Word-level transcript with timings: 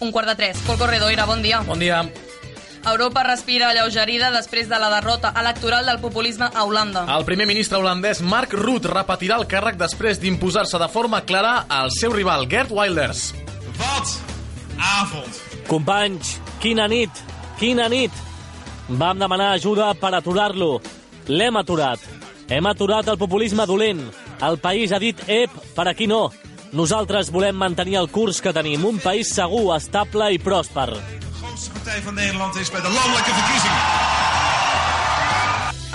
Un 0.00 0.12
quart 0.12 0.28
de 0.28 0.34
tres. 0.34 0.58
Pol 0.66 0.78
Corredoira, 0.80 1.26
bon 1.26 1.42
dia. 1.42 1.60
Bon 1.68 1.78
dia. 1.78 2.02
Europa 2.88 3.22
respira 3.22 3.68
alleugerida 3.68 4.30
després 4.32 4.68
de 4.70 4.78
la 4.80 4.88
derrota 4.88 5.34
electoral 5.36 5.84
del 5.84 6.00
populisme 6.00 6.48
a 6.48 6.64
Holanda. 6.64 7.04
El 7.18 7.26
primer 7.28 7.46
ministre 7.46 7.76
holandès 7.76 8.22
Mark 8.24 8.54
Rutte 8.56 8.88
repetirà 8.88 9.36
el 9.36 9.44
càrrec 9.50 9.76
després 9.76 10.20
d'imposar-se 10.22 10.80
de 10.80 10.88
forma 10.88 11.20
clara 11.28 11.66
al 11.68 11.92
seu 11.92 12.14
rival 12.16 12.48
Gert 12.48 12.72
Wilders. 12.72 13.34
Wat 13.76 14.16
avond. 14.80 15.42
Companys, 15.68 16.38
quina 16.64 16.88
nit, 16.88 17.20
quina 17.60 17.88
nit. 17.92 18.16
Vam 18.88 19.20
demanar 19.20 19.52
ajuda 19.58 19.92
per 20.00 20.14
aturar-lo. 20.16 20.80
L'hem 21.28 21.60
aturat. 21.60 22.00
Hem 22.48 22.66
aturat 22.66 23.06
el 23.12 23.20
populisme 23.20 23.66
dolent. 23.68 24.00
El 24.42 24.56
país 24.58 24.90
ha 24.90 24.98
dit 24.98 25.20
ep, 25.28 25.52
per 25.76 25.86
aquí 25.92 26.08
no. 26.08 26.30
Nosaltres 26.70 27.32
volem 27.34 27.56
mantenir 27.58 27.96
el 27.98 28.06
curs 28.14 28.38
que 28.38 28.52
tenim, 28.54 28.84
un 28.86 29.00
país 29.02 29.32
segur, 29.34 29.72
estable 29.74 30.28
i 30.30 30.38
pròsper. 30.38 30.92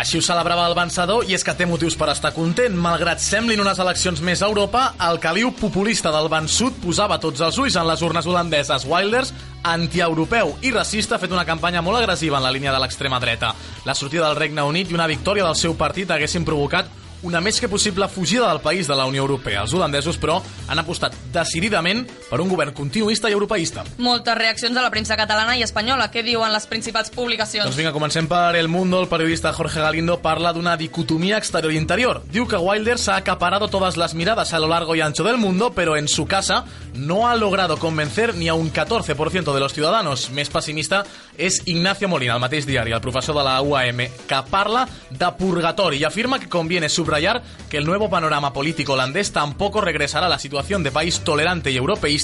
Així 0.00 0.20
ho 0.20 0.22
celebrava 0.22 0.68
el 0.70 0.76
vencedor 0.78 1.26
i 1.26 1.34
és 1.34 1.42
que 1.44 1.56
té 1.58 1.66
motius 1.66 1.96
per 1.98 2.12
estar 2.12 2.30
content. 2.36 2.76
Malgrat 2.78 3.18
semblin 3.20 3.60
unes 3.60 3.82
eleccions 3.82 4.22
més 4.22 4.40
a 4.40 4.46
Europa, 4.46 4.84
el 5.10 5.18
caliu 5.20 5.50
populista 5.58 6.14
del 6.14 6.30
vençut 6.30 6.78
posava 6.84 7.18
tots 7.18 7.42
els 7.42 7.58
ulls 7.58 7.74
en 7.74 7.90
les 7.90 8.06
urnes 8.06 8.30
holandeses. 8.30 8.86
Wilders, 8.86 9.34
antieuropeu 9.66 10.54
i 10.62 10.70
racista, 10.70 11.18
ha 11.18 11.22
fet 11.22 11.34
una 11.34 11.44
campanya 11.48 11.82
molt 11.82 11.98
agressiva 11.98 12.38
en 12.38 12.46
la 12.46 12.54
línia 12.54 12.70
de 12.70 12.78
l'extrema 12.78 13.18
dreta. 13.18 13.56
La 13.84 13.98
sortida 13.98 14.28
del 14.28 14.38
Regne 14.38 14.62
Unit 14.62 14.94
i 14.94 14.96
una 14.96 15.10
victòria 15.10 15.50
del 15.50 15.58
seu 15.58 15.74
partit 15.74 16.14
haguessin 16.14 16.46
provocat 16.46 16.99
una 17.22 17.40
més 17.40 17.60
que 17.60 17.68
possible 17.68 18.08
fugida 18.08 18.48
del 18.48 18.62
país 18.64 18.88
de 18.88 18.96
la 18.96 19.06
Unió 19.06 19.22
Europea. 19.22 19.62
Els 19.64 19.74
holandesos, 19.76 20.18
però, 20.20 20.40
han 20.68 20.80
apostat 20.80 21.16
decididament 21.34 22.06
per 22.30 22.40
un 22.40 22.48
govern 22.48 22.72
continuista 22.72 23.28
i 23.28 23.34
europeista. 23.34 23.82
Moltes 23.98 24.36
reaccions 24.38 24.76
a 24.78 24.84
la 24.84 24.90
premsa 24.94 25.16
catalana 25.18 25.56
i 25.58 25.64
espanyola. 25.66 26.08
Què 26.14 26.22
diuen 26.22 26.52
les 26.54 26.68
principals 26.70 27.10
publicacions? 27.10 27.66
Doncs 27.66 27.78
vinga, 27.80 27.92
comencem 27.92 28.28
per 28.30 28.54
El 28.56 28.70
Mundo. 28.70 29.00
El 29.02 29.10
periodista 29.10 29.52
Jorge 29.52 29.82
Galindo 29.82 30.20
parla 30.22 30.52
d'una 30.54 30.76
dicotomía 30.78 31.40
exterior-interior. 31.42 32.22
Diu 32.30 32.46
que 32.46 32.56
Wilders 32.56 33.08
ha 33.08 33.16
acaparado 33.16 33.68
todas 33.68 33.96
las 33.96 34.14
miradas 34.14 34.54
a 34.54 34.60
lo 34.60 34.68
largo 34.68 34.94
y 34.94 35.00
ancho 35.00 35.24
del 35.24 35.38
mundo, 35.38 35.72
pero 35.74 35.96
en 35.96 36.06
su 36.06 36.26
casa 36.26 36.64
no 36.94 37.28
ha 37.28 37.34
logrado 37.34 37.78
convencer 37.78 38.34
ni 38.36 38.48
a 38.48 38.54
un 38.54 38.72
14% 38.72 39.52
de 39.52 39.60
los 39.60 39.74
ciudadanos. 39.74 40.30
Més 40.30 40.50
pessimista 40.52 41.02
és 41.40 41.60
Ignacio 41.66 42.08
Molina, 42.08 42.36
el 42.36 42.44
mateix 42.44 42.66
diari, 42.68 42.94
el 42.94 43.02
professor 43.02 43.34
de 43.36 43.44
la 43.44 43.58
UAM, 43.60 44.06
que 44.28 44.40
parla 44.50 44.86
de 45.10 45.30
purgatori 45.38 45.98
i 45.98 46.06
afirma 46.06 46.38
que 46.38 46.48
conviene 46.48 46.88
subrayar 46.88 47.42
que 47.68 47.78
el 47.78 47.86
nuevo 47.86 48.08
panorama 48.10 48.52
político 48.52 48.94
holandés 48.94 49.32
tampoco 49.32 49.80
regresará 49.80 50.26
a 50.26 50.30
la 50.30 50.38
situación 50.38 50.82
de 50.82 50.92
país 50.92 51.20
tolerante 51.20 51.70
y 51.70 51.76
europeísta 51.76 52.19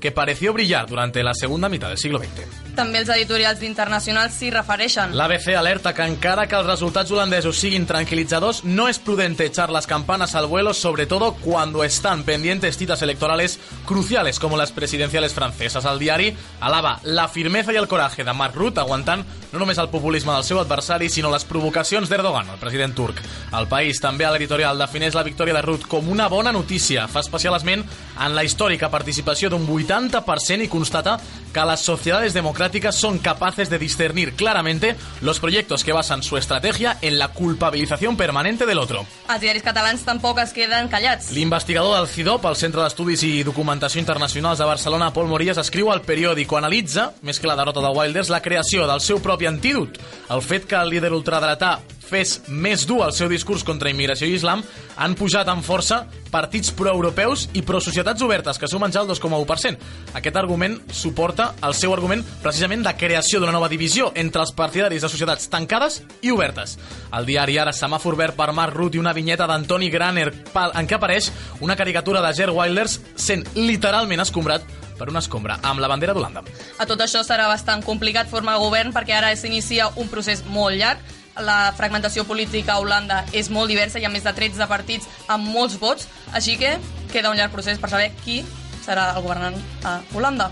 que 0.00 0.12
pareció 0.12 0.52
brillar 0.52 0.86
durante 0.86 1.22
la 1.22 1.34
segunda 1.34 1.68
mitad 1.68 1.88
del 1.88 1.98
siglo 1.98 2.18
XX. 2.18 2.67
També 2.78 3.00
els 3.02 3.08
editorials 3.10 3.58
d'internacionals 3.58 4.36
s'hi 4.38 4.52
refereixen. 4.54 5.16
L'ABC 5.18 5.48
alerta 5.58 5.90
que 5.96 6.04
encara 6.06 6.44
que 6.46 6.54
els 6.54 6.68
resultats 6.68 7.10
holandesos 7.10 7.58
siguin 7.58 7.88
tranquilitzadors, 7.90 8.62
no 8.62 8.86
es 8.86 9.00
prudente 9.02 9.44
echar 9.44 9.70
las 9.74 9.88
campanas 9.88 10.36
al 10.36 10.46
vuelo, 10.46 10.72
sobre 10.74 11.06
todo 11.06 11.32
cuando 11.34 11.82
están 11.82 12.22
pendientes 12.22 12.76
citas 12.76 13.02
electorales 13.02 13.58
cruciales 13.84 14.38
como 14.38 14.56
las 14.56 14.70
presidenciales 14.70 15.34
francesas. 15.34 15.84
El 15.86 15.98
diari 15.98 16.36
alaba 16.60 17.00
la 17.02 17.26
firmeza 17.26 17.72
i 17.72 17.82
el 17.82 17.88
coratge 17.88 18.22
de 18.22 18.32
Mark 18.32 18.54
Rutte 18.54 18.78
aguantant 18.78 19.26
no 19.50 19.58
només 19.58 19.78
el 19.80 19.88
populisme 19.88 20.32
del 20.34 20.44
seu 20.44 20.60
adversari, 20.60 21.08
sinó 21.10 21.32
les 21.32 21.46
provocacions 21.48 22.10
d'Erdogan, 22.10 22.50
el 22.52 22.60
president 22.60 22.94
turc. 22.94 23.22
El 23.56 23.66
País 23.66 23.98
també 23.98 24.26
a 24.28 24.32
l'editorial 24.34 24.78
defineix 24.78 25.16
la 25.16 25.24
victòria 25.26 25.56
de 25.56 25.62
Rutte 25.64 25.88
com 25.88 26.10
una 26.12 26.28
bona 26.28 26.52
notícia. 26.52 27.08
Fa 27.08 27.24
especial 27.24 27.56
esment 27.56 27.82
en 27.82 28.36
la 28.36 28.44
històrica 28.44 28.92
participació 28.92 29.50
d'un 29.50 29.66
80% 29.66 30.66
i 30.66 30.70
constata 30.70 31.16
que 31.52 31.64
las 31.64 31.80
sociedades 31.80 32.34
democráticas 32.68 32.96
son 32.96 33.18
capaces 33.18 33.70
de 33.70 33.78
discernir 33.78 34.34
claramente 34.34 34.94
los 35.22 35.40
proyectos 35.40 35.84
que 35.84 35.92
basan 35.92 36.22
su 36.22 36.36
estrategia 36.36 36.98
en 37.00 37.18
la 37.18 37.28
culpabilización 37.28 38.16
permanente 38.16 38.66
del 38.66 38.78
otro. 38.78 39.06
Els 39.28 39.40
diaris 39.40 39.64
catalans 39.64 40.04
tampoc 40.04 40.40
es 40.42 40.52
queden 40.52 40.88
callats. 40.92 41.30
L'investigador 41.32 41.96
del 41.96 42.08
CIDOP, 42.08 42.44
el 42.44 42.56
Centre 42.60 42.82
d'Estudis 42.84 43.24
i 43.24 43.42
Documentació 43.46 44.00
Internacionals 44.00 44.60
de 44.60 44.68
Barcelona, 44.68 45.12
Pol 45.16 45.28
Morillas, 45.28 45.60
escriu 45.64 45.88
al 45.92 46.02
periòdico 46.04 46.58
Analitza, 46.58 47.12
més 47.22 47.40
que 47.40 47.48
la 47.48 47.56
derrota 47.56 47.80
de 47.80 47.92
Wilders, 47.94 48.28
la 48.28 48.42
creació 48.44 48.86
del 48.88 49.00
seu 49.00 49.22
propi 49.24 49.48
antídot. 49.48 49.96
El 50.28 50.44
fet 50.44 50.68
que 50.68 50.76
el 50.76 50.92
líder 50.92 51.14
ultradretà 51.16 51.78
fes 52.08 52.38
més 52.48 52.86
dur 52.88 53.02
el 53.04 53.12
seu 53.16 53.28
discurs 53.30 53.64
contra 53.66 53.90
immigració 53.92 54.28
i 54.28 54.36
islam, 54.38 54.62
han 54.96 55.14
pujat 55.18 55.48
amb 55.48 55.64
força 55.64 56.02
partits 56.32 56.72
proeuropeus 56.76 57.46
i 57.56 57.62
prosocietats 57.66 58.24
obertes, 58.24 58.58
que 58.58 58.68
sumen 58.68 58.92
ja 58.92 59.04
el 59.04 59.10
2,1%. 59.10 59.78
Aquest 60.18 60.40
argument 60.40 60.78
suporta 60.92 61.52
el 61.64 61.76
seu 61.76 61.92
argument 61.94 62.24
precisament 62.42 62.84
de 62.86 62.94
creació 62.98 63.40
d'una 63.40 63.54
nova 63.54 63.70
divisió 63.70 64.10
entre 64.16 64.42
els 64.44 64.52
partidaris 64.56 65.04
de 65.04 65.12
societats 65.12 65.48
tancades 65.52 66.02
i 66.22 66.32
obertes. 66.34 66.78
El 67.12 67.28
diari 67.28 67.58
ara 67.58 67.72
semàfor 67.76 68.16
verd 68.18 68.36
per 68.38 68.50
Mark 68.56 68.76
Rutte 68.76 68.98
i 68.98 69.02
una 69.02 69.14
vinyeta 69.16 69.48
d'Antoni 69.48 69.90
Graner 69.92 70.28
en 70.28 70.88
què 70.88 70.98
apareix 70.98 71.30
una 71.60 71.76
caricatura 71.76 72.24
de 72.24 72.34
Gerd 72.34 72.56
Wilders 72.56 72.98
sent 73.16 73.46
literalment 73.56 74.24
escombrat 74.24 74.66
per 74.98 75.08
una 75.12 75.22
escombra 75.22 75.60
amb 75.62 75.80
la 75.80 75.88
bandera 75.88 76.14
d'Holanda. 76.16 76.42
A 76.78 76.86
tot 76.90 77.00
això 77.04 77.22
serà 77.24 77.46
bastant 77.48 77.84
complicat 77.86 78.28
formar 78.30 78.58
govern 78.60 78.92
perquè 78.96 79.14
ara 79.16 79.30
s'inicia 79.38 79.92
un 79.96 80.10
procés 80.10 80.42
molt 80.50 80.76
llarg. 80.76 81.00
La 81.44 81.72
fragmentació 81.78 82.24
política 82.26 82.74
a 82.74 82.80
Holanda 82.82 83.22
és 83.32 83.50
molt 83.50 83.70
diversa, 83.70 84.00
hi 84.00 84.06
ha 84.08 84.12
més 84.12 84.26
de 84.26 84.32
13 84.34 84.66
partits 84.70 85.06
amb 85.30 85.46
molts 85.54 85.78
vots, 85.78 86.08
així 86.34 86.56
que 86.58 86.76
queda 87.12 87.30
un 87.30 87.38
llarg 87.38 87.54
procés 87.54 87.78
per 87.78 87.90
saber 87.92 88.10
qui 88.24 88.42
serà 88.84 89.12
el 89.14 89.22
governant 89.22 89.58
a 89.86 90.00
Holanda. 90.14 90.50